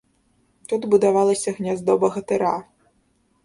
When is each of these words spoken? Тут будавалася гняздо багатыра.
Тут 0.71 0.87
будавалася 0.93 1.55
гняздо 1.59 1.99
багатыра. 2.07 2.57